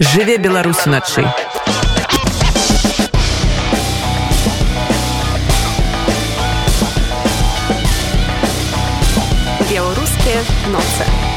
[0.00, 1.24] жыве беларусь уначы
[9.68, 11.27] беларускія ноцы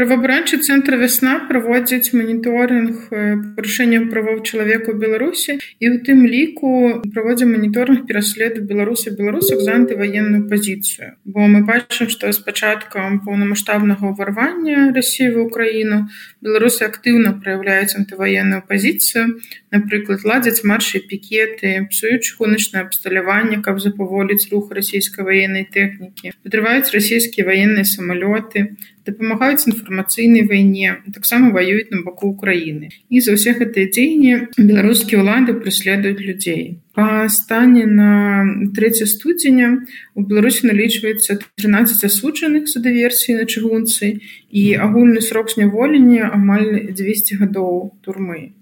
[0.00, 3.12] правабранчы цэнтра вясна праводзіць маніторинг
[3.56, 6.70] парушэнняў правоў чалавека ў беларусі і ў тым ліку
[7.12, 11.20] праводзім маніторинг пераследу беларусы беларусак за антываенную пазіцыю.
[11.28, 16.08] Бо мы бачым што з пачаткам поўнамасштабнага ўварвання рассіі в украіну
[16.40, 19.36] беларусы актыўна праяўляюць антываенную пазіцыю.
[19.68, 26.32] Напрыклад ладзяць маршы пікеты псуючы чыгуначнае абсталяванне каб запаволіць рух расійскай ваеннай тэхнікі.
[26.40, 33.56] Падрываюць расійскія ваенныя самалёты дапамагаюць інфармацыйнай вайне таксама ваююць на баку Украіны і за ўсе
[33.56, 36.78] гэтыя дзеянні беларускія ўлады прыследуюць людзей.
[36.92, 38.44] Па стане на
[38.76, 46.28] 3 студзеня у беларусі налічваецца 13 асуджаных за дыверсіі на чыгунцы і агульны срок зняволення
[46.28, 48.52] амаль 200 гадоў турмы.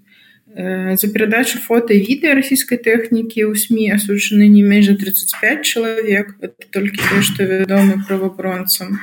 [0.58, 6.34] За перадачу фото і відэа расійскай тэхнікі ў сМ асуджаны не менш за 35 чалавек.
[6.74, 8.98] Толькі те, што вядомы праваабронцам.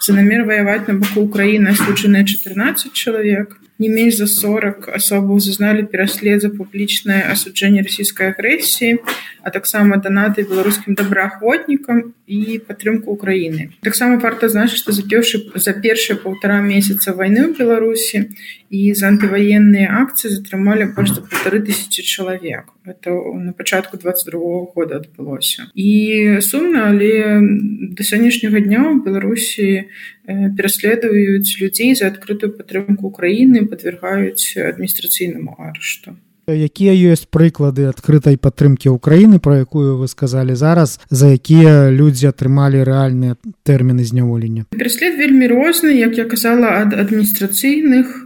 [0.00, 5.84] За намер ваяваць на баку Украіны асуджаныя 14 чалавек не менш за 40 асобаў зазналі
[5.92, 8.96] пераслед за публічнае асуджэнне расійскай агрэсіі,
[9.44, 13.76] а таксама данаты беларускім добраахвотнікам і падтрымку Украіны.
[13.84, 18.32] Таксама варта значыць, што за першы за першыя паўтара месяца вайны ў Беларусі
[18.72, 22.72] і за антываенныя акцыі затрымалі больш за полторы тысячи чалавек.
[22.82, 25.68] Это на пачатку 22 года адбылося.
[25.74, 27.44] І сумна, але
[27.92, 29.85] да сённяшняга дня ў Беларусі
[30.26, 39.42] пераследуюць людзей за адкрытую падтрымку Украіны подвергаюць адміністрацыйнаму арышту якія ёсць прыклады адкрытай падтрымкі ўкраіны
[39.42, 43.34] про якую вы сказалі зараз за якія людзі атрымалі рэальныя
[43.66, 48.22] тэрміны зняволення пераслед вельмі розны як я казала ад адміністрацыйных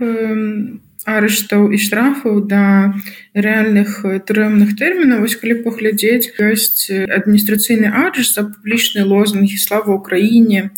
[1.06, 2.92] арыштаў і штрафаў да
[3.32, 10.70] рэальных турэмных тэрмінаў вось калі паглядзець ёсць адміністрацыйны арыш за публічныя лозунгі слава ўкраіне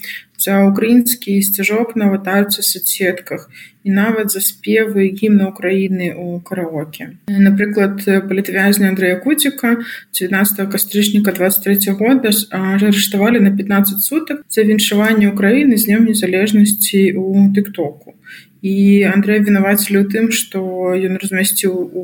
[0.42, 3.46] за украінскі сцяжок на аватарцы соцсетках
[3.86, 7.18] і нават за спевы гімна Украіны ў караоке.
[7.26, 9.82] Напрыклад, палітвязня Андрэя Куціка
[10.18, 17.54] 19 кастрычніка 23 года арыштавалі на 15 сутак за віншаванне Украіны з днём незалежнасці ў
[17.54, 18.14] тыктоку.
[18.62, 20.62] І Андрэй вінавацілі ў тым, што
[20.94, 22.02] ён размясціў у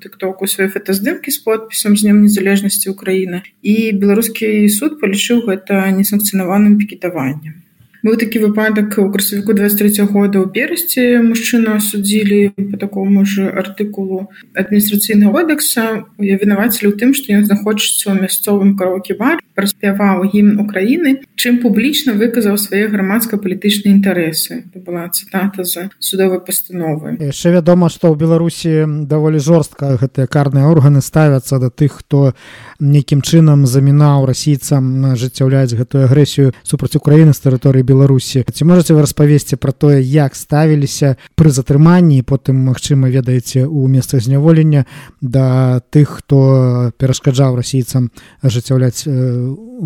[0.00, 3.44] тыктоку свае фотаздымкі з подпісам з днём незалежнасці Украіны.
[3.60, 7.60] І беларускі суд палічыў гэта несанкцынаваным пікетаваннем.
[8.06, 14.30] Быў такі выпадак у красавіку 23 года ў перасці мужчыну асудзілі по такому ж артыкулу
[14.54, 20.62] адміністрацыйнага кодекса я вінавацілі ў тым што ён знаходзіцца ў мясцовым караоке бар праспяваў гімн
[20.62, 27.90] Украіны чым публічна выказаў свае грамадска-палітычныя інтарэсы это была цытата за судовай пастановы яшчэ вядома
[27.90, 32.38] што ў беларусі даволі жорстка гэтыя карныя органы ставяцца да тых хто
[32.78, 39.02] нейкім чынам замінаў расійцам ажыццяўляць гэтую агрэсію супраць Украіны з тэрыторыі беларусі ці можете вы
[39.02, 44.86] распавесці про тое як ставіліся пры затрыманні потым магчыма ведаеце у месцах зняволення
[45.20, 49.02] да тых хто перашкаджаў расійцам ажыццяўляць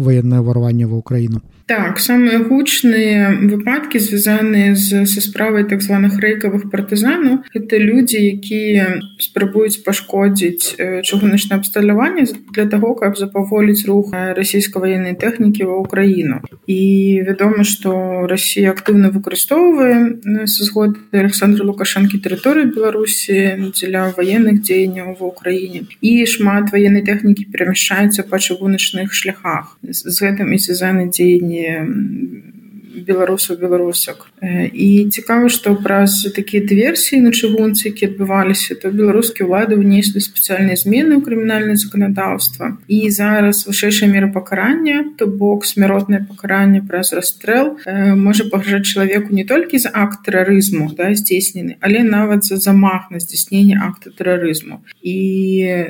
[0.06, 1.40] военное ўварванне ва ўкраіну
[1.72, 9.00] Так, самыя гучныя выпадкі звязаныя з са справай так званых рэйкавых партызанаў это людзі якія
[9.16, 16.82] спрабуюць пашкодзіць чыгуначна абсталяванне для таго каб запаволіць рух расійска-ваеннай тэхнікі ва ўкраіну і
[17.24, 25.32] вядома што Росія актыўна выкарыстоўвае са згоды Александра лукашанкі тэрыторыі беларусі дзеля ваенных дзеянняў ва
[25.32, 29.80] ўкраіне і шмат ваеннай тэхнікі перамяшчаецца па чыгуначных шляхах.
[29.80, 32.51] З гэтым і звязаны дзеянні не
[32.92, 34.26] беларусаў беларусак.
[34.72, 40.76] І цікава што праз такія дыверсіі на чыгунцы які адбываліся то беларускія ўлады внеслі спецыяльныя
[40.76, 42.78] змены ў крымінальнае заканадаўства.
[42.88, 47.78] І зараз вышэйшая мера пакарання то бок смяротнае пакаранне праз расстрэл
[48.16, 53.18] можа пагражаць чалавеку не толькі за акт тэрарызму да здзейснены але нават за замах на
[53.20, 54.82] здзяйсненне акта тэрарызму.
[55.02, 55.18] І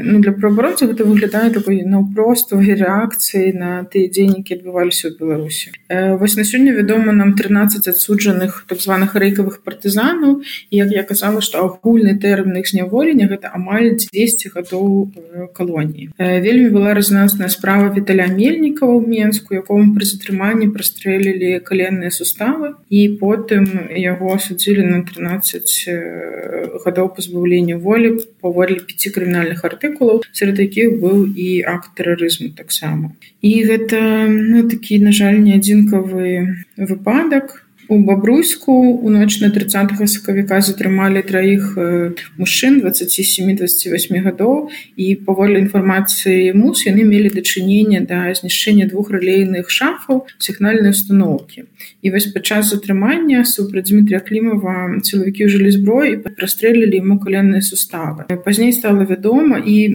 [0.02, 5.72] ну для праабаронцаў гэта выглядае такой наўпроставай рэакцыі на тыя дзейнікі адбываліся ў беларусі.
[6.20, 10.42] Вось на сёння вядома вядома нам 13 адсуджаных так званых рэйкавых партызанаў.
[10.70, 15.08] І як я казала што агульны тэрмін іх зняволення гэта амаль 200 гадоў
[15.56, 16.10] калоніі.
[16.18, 23.16] Вельмі была разнасная справа віталя мельнікава ў менску якому пры затрыманні прастрэлілі каленныя суставы і
[23.20, 31.24] потым яго асудзілі на 13 гадоў пазбаўлення волі паводле пяці крымінальных артыкулаў сярод якіх быў
[31.32, 33.16] і акт тэрарызму таксама.
[33.42, 33.98] І гэта
[34.28, 37.66] ну, такі на жаль не адзінкавы выпадак.
[37.88, 41.74] У бабруйску у ноч на 30 сакавіка затрымалі траіх
[42.38, 44.70] мужчын 27-28 гадоў.
[44.96, 51.66] І паволі інфармацыі мус яны мелі дачыненне да знішчэння двух рэлейных шафаў сігнальнай установкі.
[52.02, 58.30] І вось падчас затрымання супраць Дмітрия клімова сілавікі ўжылі зброю і прастрэлілі яму каленныя суставы.
[58.46, 59.90] Пазней стала вядома і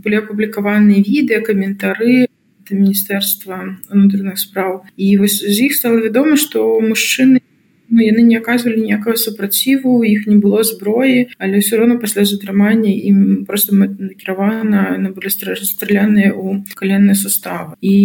[0.00, 2.26] былі апублікаваныя відэа каментары
[2.74, 7.45] міністэрства унутраных спраў і вось з іх стала вядома што мужчыны
[7.88, 12.90] ну, яны не аказвалі ніякага супраціву іх не было зброі але ўсё роўно пасля затрымання
[12.90, 17.96] ім просто накіравана на былі страляныя ў каленныя суставы і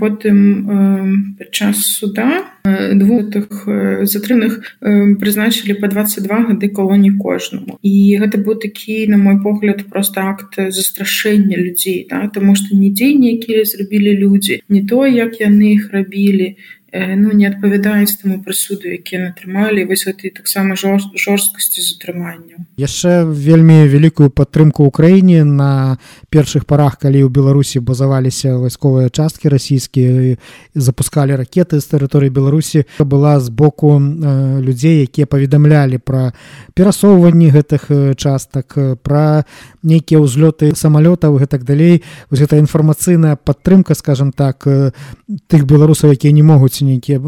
[0.00, 3.66] потым э, падчас суда двух
[4.06, 4.78] затрымных
[5.18, 10.54] прызначылі по 22 гады калоні кожнаму і гэта быў такі на мой погляд просто акт
[10.56, 12.28] застрашэння людзей да?
[12.28, 16.56] тому что не дзеянні якія зрабілі людзі не то як яны іх рабілі
[16.92, 24.28] ну не адпавядаюць таму прысуду якія натрымалі вось гэтай таксама жорсткасці затрымання яшчэ вельмі вялікую
[24.28, 25.96] падтрымку ўкраіне на
[26.28, 30.36] першых парах калі ў беларусі базаваліся вайсковыя часткі расійскія
[30.76, 36.36] запускалі ракеты з тэрыторыі беларусі была з боку людзей якія паведамлялі пра
[36.76, 37.88] перасоўванні гэтых
[38.20, 39.48] частак пра
[39.82, 42.02] нейкія ўзлёты самалётаў гэтак далей.
[42.30, 47.18] Вось гэта інфармацыйная падтрымка скажем так тых беларусаў якія не могуць нейкія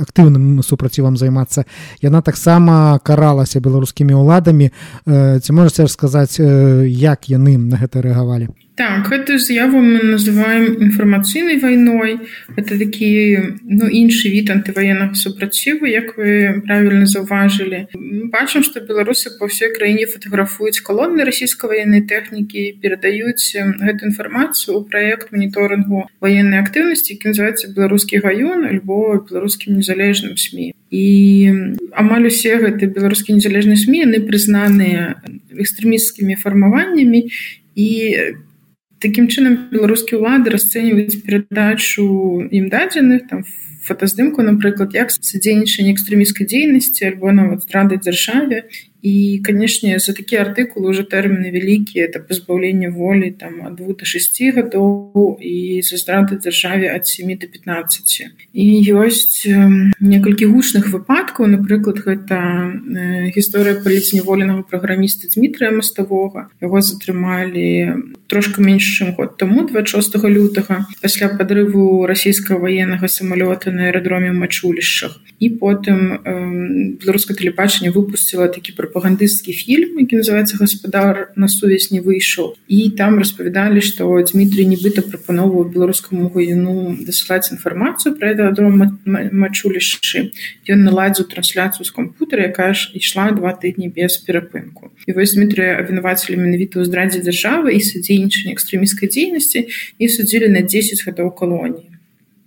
[0.00, 1.64] актыўным супрацівам займацца
[2.02, 4.70] яна таксама каралася беларускімі ўладамі
[5.06, 8.48] ці можаце сказаць як яны на гэта рэагавалі
[8.80, 12.20] Так, эту з'яву мы называем інфармацыйнай вайной.
[12.56, 17.92] Это такі ну, іншы від антываеннага супраціву, як вы правільна заўважылі.
[18.32, 24.88] бачым, што беларусы па ўсёй краіне фатаграфуюць калоны расійскай ваеннай тэхнікі, перадаюць гэту інфармацыю ў
[24.88, 30.72] праект маніторынгу ваеннай актыўнасці, які называецца беларускі гаён альбо беларускім незалежным сМ.
[30.88, 31.04] І
[31.92, 35.20] амаль усе гэты беларускія незалежныя сМ яны прызнаныя
[35.52, 37.28] экстрэмісцкімі фармаваннямі
[37.76, 37.88] і
[39.00, 42.04] таким чынам беларускія ўлады расцэньваюць перадачу
[42.52, 43.42] ім дадзеных там
[43.88, 48.68] фотаздымку напрыклад як садзейнічанне экстрэміскай дзейнасці альбо нават здрады дзяржаве
[49.02, 54.04] і канешне за такія артыкулы уже тэрміны вялікія это пазбаўленне волі там ад двух до
[54.04, 59.48] шести гадоў і за здрады дзяржаве ад 7 до 15 і ёсць
[60.00, 62.36] некалькі гучных выпадкаў напрыклад гэта
[63.32, 67.96] гісторыя паліцневоленага праграміста Дмітрия маставога яго затрымалі
[68.28, 75.16] трошка менш чым год таму 26 лютага пасля падрыву расійскага военнага самалёта на аэрадроме мачулішчах
[75.40, 76.20] і потым
[77.00, 82.90] беларускае тэлебачанне выпусціла такі пра прапагандысцкі фільм які называется гаспадар на сувязь не выйшаў і
[82.98, 90.30] там распавядалі што Дмітрий нібыта прапановваў беларускаму гуіну дасылаць інфармацыю про это дром мачулішчы.
[90.66, 94.90] Ён наладзіў трансляцыю з кампутера якая ж ішла два тыдні без перапынку.
[95.06, 99.66] І вось Дмітрия абвінавацілі менавіта ў здрадзе дзяржавы і садзейнічанне экстрэміскай дзейнасці
[99.98, 101.90] і судзілі на 10 гадоў калоніі.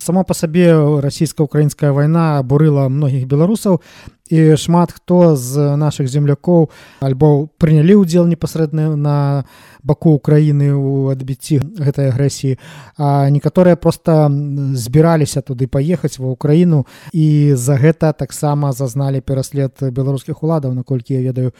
[0.04, 0.68] Сама по сабе
[1.00, 3.80] расійска-украінская вайна абурыла многіх беларусаў
[4.30, 6.70] і шмат хто з наших землякоў
[7.04, 9.44] альбо прынялі ўдзел непасрэдна на
[9.84, 12.56] баку Украіны ў адбіцці гэтай агрэсіі
[12.96, 14.32] а некаторыя просто
[14.72, 20.72] збіраліся туды паехаць ва ўкраіну і за гэта таксама зазналі пераслед беларускіх уладаў.
[20.72, 21.52] Наколькі я ведаю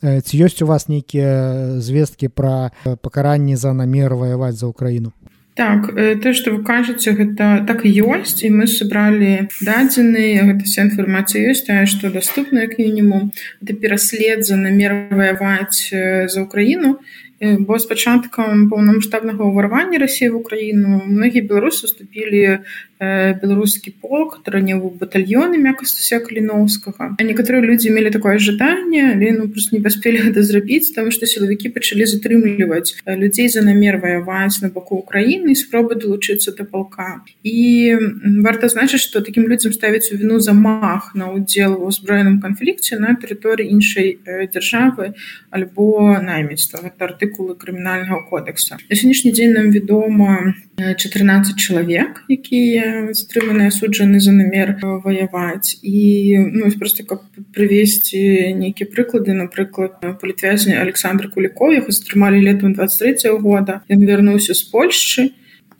[0.00, 5.16] ці ёсць у вас нейкія звесткі пра пакаранні за намер ваяваць за ўкраіну
[5.54, 5.90] Так
[6.22, 11.50] то што вы кажаце гэта так і ёсць і мы сабралі дадзеныя гэта вся інфармацыя
[11.50, 13.32] ёсць тая што даступная к мінімум.
[13.62, 17.00] Это пераслед за намер ваяваць за ўкраіну
[17.40, 22.60] бо з пачаткам паўнамасштабнага ўварвання рассіі в украіну многія беларусы уступілі
[23.00, 29.76] беларускі полк раневу батальёны мяккастуся каліноўскага а некаторыя людзі мелі такое жаданне але ну просто
[29.76, 35.00] не паспелі гэта зрабіць там што сілавікі пачалі затрымліваць людзей за намер ваяваць на баку
[35.00, 37.96] Украіны спробы далучыцца да палка і
[38.44, 43.16] варта значыць што такім людзям ставіць у віну замах на ўдзел у узброеным канфлікце на
[43.16, 44.20] тэрыторыі іншай
[44.52, 45.16] дзяржавы
[45.48, 48.76] альбо найміцтва гэта артыкулы крымінальнага кодекса.
[48.76, 56.70] На сённяшні дзень нам вядома 14 чалавек якія стрыманыя суджаны за намер ваяваць і ну,
[56.78, 63.82] просто каб прывесці нейкія прыклады напрыклад палітвязня Александр куліков яго стрымалі летом 23 года.
[63.88, 65.30] Ён вярнуўся з Польшчы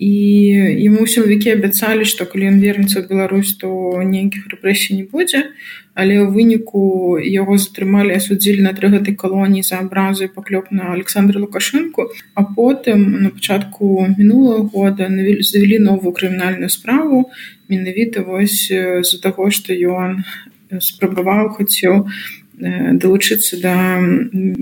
[0.00, 0.12] і
[0.80, 3.68] ему сілавікі абяцалі што калі ён вернецца ў Беларусь то
[4.00, 5.52] нейкіх рэпрэсій не будзе
[5.92, 11.36] але ў выніку яго затрымалі асудзілі на тры гэтай калоніі за абразы паклёп на александра
[11.44, 15.12] лукашынку а потым на пачатку мінулого года
[15.44, 17.28] завялі новую крымінальную справу
[17.68, 20.24] менавіта вось з-за таго што ён
[20.80, 22.08] спрабаваў хацеў
[22.60, 23.74] далучыцца да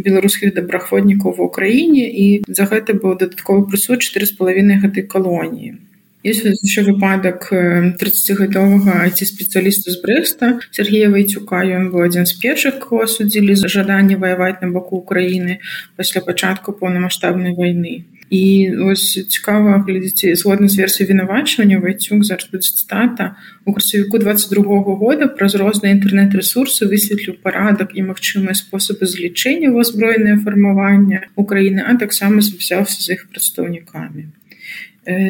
[0.07, 5.77] беларускіх добраходнікаў ва ўкраіне і за гэта быў дадатковы прысуд чатыры з палавінай гэтай калоніі
[6.23, 13.07] еще выпадак 30гадовага айці спецыяліста з брэста Сергея вайцюка ён быў адзін з першых кого
[13.07, 15.59] судзілі за жаданне ваяваць на баку Украіны
[15.97, 23.37] пасля пачатку поўнамасштабнай войны і ось цікава глядзіце згодна з версій вінавачвання вайцюк будзе цытата.
[23.65, 29.81] У красавіку 22 -го года праз розныя інтэрнэт-ресурсы высветліў парадак і магчымыя спосабы злічэння ў
[29.81, 34.25] азброенае фармавання Украіны а таксама запісаўся з іх прадстаўнікамі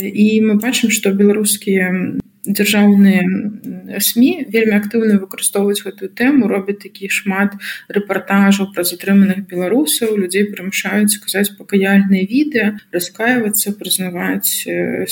[0.02, 7.57] і мы бачым што беларускія дзяржаўныя сМ вельмі актыўна выкарыстоўваюць гэтую тэму робяць такі шмат
[7.88, 14.64] рэпартажаў пра затрыманых беларусаў людзей прымушаюць казаць пакаяльныя відэа раскаивацца прызнаваць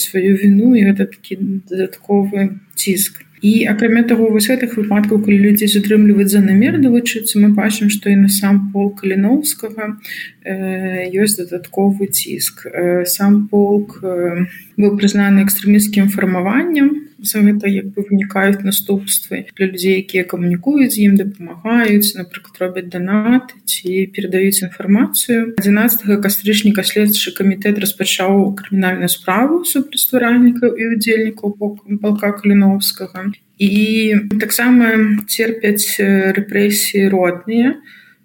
[0.06, 1.38] сваю віну і гэта такі
[1.68, 3.22] дадатковы ціск.
[3.42, 8.08] І акрамя таго вось гэтых выпадкаў калі людзі затрымліваюць за намер далучыцца мы бачым што
[8.10, 10.00] і на сам пол каліноўскага
[11.12, 12.64] ёсць дадатковы ціск.
[13.04, 20.24] Сам полк быў прызнаны экстрэміскім фармаваннем за гэта як бы вынікаюць наступствы для людзей якія
[20.24, 28.54] камунікуюць з ім дапамагаюць напрыклад робяць данаты ці перадаюць інфармацыю 11 кастрычніка следчы камітэт распачаў
[28.60, 31.56] крымінальную справу супрацьстваральнікаў і удзельнікаў
[32.02, 33.76] палка каліновскага і
[34.40, 35.96] таксама церпяць
[36.38, 37.76] рэпрэсіі родныя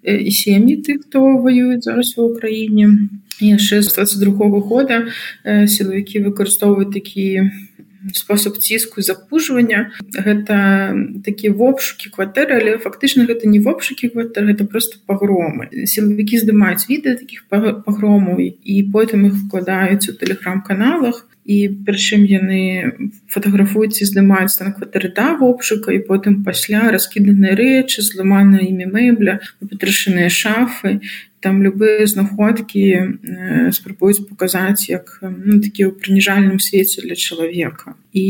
[0.02, 3.08] і сем'і тых хто воююць зараз у Україніне
[3.40, 5.06] яшчэ з 22 года
[5.44, 7.48] сілавікі выкарыстоўваюць такі
[8.14, 9.92] спосаб ціску запужвання.
[10.12, 10.94] Гэта
[11.24, 15.70] такія вопшукі кватэры але фактычна гэта не вопшукі кватэр гэта просто пагромы.
[15.86, 21.28] Сілавікі здымаюць відэа такіх пагромаў і потым іх вкладаюць у тэлеграм-каналах.
[21.42, 22.94] І прычым яны
[23.26, 29.42] фатаграфуюць і здымаюць на кватэры да вопшука і потым пасля раскіданыя рэчы зламана імі мэбля
[29.58, 31.02] патрашаныя шафы
[31.42, 38.26] там любыя знаходкі э, спрабуюць паказаць як ну, такі ў прыніжальным свеце для чалавека і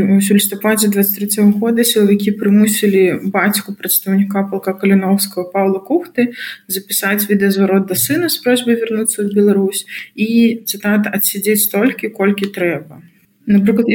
[0.00, 6.32] у лістападзе 23 года сілавікі прымусілі бацьку прадстаўніка палка каліновского павла кухты
[6.66, 9.84] запісаць відэазварот да сына з просьбай вярнуцца ў Беларусь
[10.16, 13.04] і цытат адсядзець столькі колькі трэба
[13.46, 13.92] напрыклад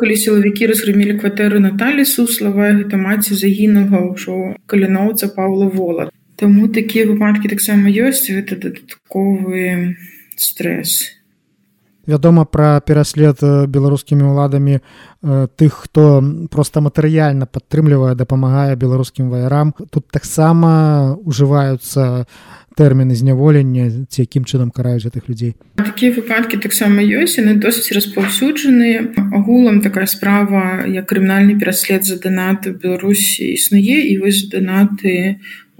[0.00, 6.08] калі сілавікі разгрымілі кватэры Наталі суслава гэта маці загінага ўжо каліноўца павла вола
[6.40, 9.96] Таму такія выпадкі таксама ёсць гэта дадатковы
[10.40, 11.20] стрэс.
[12.08, 14.80] Вядома пра пераслед беларускімі ўладамі
[15.20, 19.76] тых, хто проста матэрыяльна падтрымлівае, дапамагае беларускім ваярам.
[19.92, 22.24] Тут таксама ўжываюцца
[22.72, 25.52] тэрміны зняволення ці якім чынам караюць гэтых людзей.
[25.76, 29.12] Такія выпадкі таксама ёсць, яны досыць распаўсюджаныя.
[29.36, 35.36] Агулам такая справа, як крымінальны пераслед за данаты Беларусі існуе і вось данаты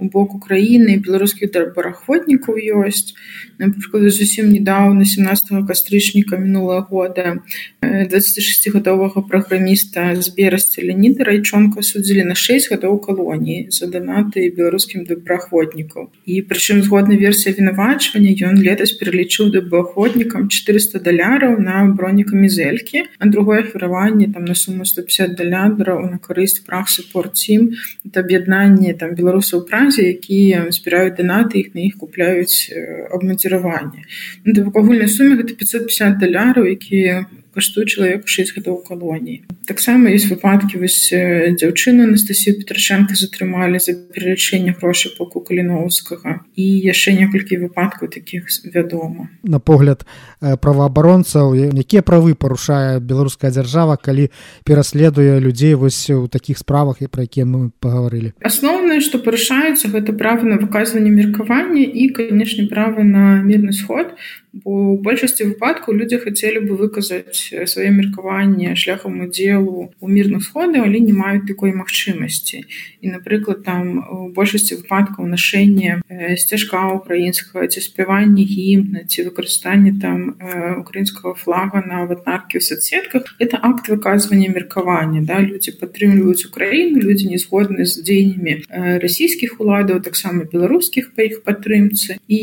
[0.09, 3.13] бок Украіны беларускіх барахвотнікаў ёсць.
[3.59, 7.37] Напрыклад зусім недавно 17 кастрычніка мінулого года
[7.81, 16.09] 26гадовага праграміста з берасці Леніда райчонка судзілі на 6 гадоў калоніі за данаты беларускім добраахвотнікаў
[16.25, 23.65] і прычым згодна версія вінавачвання ён летась пералічыў добраахвотнікам 400 даляраў на бронікамізелькі а другое
[23.65, 27.73] ахвяраванне там на суму 150 далядраў на карысць прах супорцім
[28.05, 32.71] это аб'яднанне там беларусаў празе якія збіраюць данаты іх на іх купляюць
[33.11, 34.07] абмаціраванне
[34.47, 40.81] да вакагульнай суме гэта 550 даляраў якія каштуе чалавек 6 гадоў калоніі таксама есть выпадкі
[40.81, 48.49] вось дзяўчыну Анастасію петрашенко затрымалі за пералічэнне грошай поку каліноўскага і яшчэ некалькі выпадкаў таких
[48.67, 49.29] вядома.
[49.43, 50.03] На погляд
[50.41, 54.27] праваабаронцаў якія правы парушае беларуская дзяржава калі
[54.65, 58.33] пераследуе людзей вось у таких справах і пра якія мы пагаварылі.
[58.41, 64.17] Асноўнае што парушаюцца гэта права на выказванне меркавання і канешне права на мірны сход
[64.53, 70.83] бо у большасці выпадкаў людзі хацелі бы выказаць сваё меркаванне шляхам удзелу у мірных сходы
[70.83, 72.67] але не маюць такой магчымасці.
[73.01, 76.03] І напрыклад там у большасці выпадкаў нашэнне
[76.35, 80.35] сцяжка украінскага ці спяванне гімна ці выкарыстанне там
[80.83, 85.39] украінскага флага на аватаркі ў соцсетках это акт выказвання меркавання да.
[85.39, 92.19] Людзі падтрымліваюць украіну людзі не згодны з дзеяннямі расійскіх уладаў таксама беларускіх па іх падтрымцы.
[92.27, 92.41] І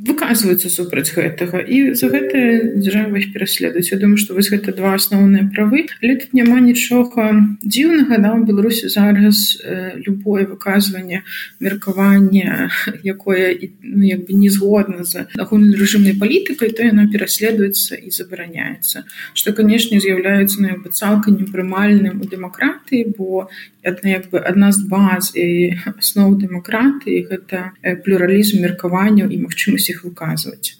[0.00, 1.60] выказваюцца супраць супраць гэтага.
[1.60, 3.90] І за гэта дзяржава іх пераследуюць.
[3.92, 5.86] Я думаю што вось гэта два асноўныя правы.
[6.02, 11.22] Але тут няма нічога дзіўнага да у беларусі зараз э, любое выказванне
[11.60, 12.70] меркаванне
[13.04, 19.04] якое ну, як бы не згодна за агульнай рэжымнай палітыкай то яна пераследуецца і забараняецца.
[19.34, 23.48] Што канешне з'яўляецца ну, як бы цалкам непрымальным у дэмакратыі бо
[23.84, 27.72] адна як бы адна з баз і асноў дэмакратыі гэта
[28.04, 30.79] плюралізм меркаванняў і магчымасць іх выказваць